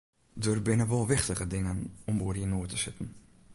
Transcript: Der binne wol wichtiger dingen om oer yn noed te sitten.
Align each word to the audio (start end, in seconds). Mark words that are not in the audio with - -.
Der 0.43 0.59
binne 0.65 0.85
wol 0.91 1.07
wichtiger 1.13 1.47
dingen 1.53 1.79
om 2.09 2.17
oer 2.25 2.37
yn 2.43 2.51
noed 2.53 2.69
te 2.71 2.77
sitten. 2.83 3.09